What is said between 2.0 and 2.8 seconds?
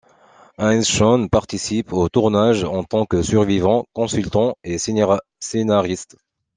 tournage